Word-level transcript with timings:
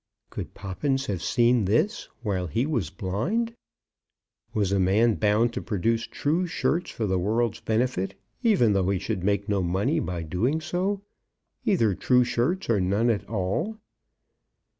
Could 0.31 0.55
Poppins 0.55 1.05
have 1.05 1.21
seen 1.21 1.65
this, 1.65 2.09
while 2.23 2.47
he 2.47 2.65
was 2.65 2.89
blind? 2.89 3.53
Was 4.51 4.71
a 4.71 4.79
man 4.79 5.13
bound 5.13 5.53
to 5.53 5.61
produce 5.61 6.07
true 6.07 6.47
shirts 6.47 6.89
for 6.89 7.05
the 7.05 7.19
world's 7.19 7.59
benefit 7.59 8.15
even 8.41 8.73
though 8.73 8.89
he 8.89 8.97
should 8.97 9.23
make 9.23 9.47
no 9.47 9.61
money 9.61 9.99
by 9.99 10.21
so 10.23 10.27
doing; 10.27 11.01
either 11.65 11.93
true 11.93 12.23
shirts 12.23 12.67
or 12.67 12.81
none 12.81 13.11
at 13.11 13.29
all? 13.29 13.77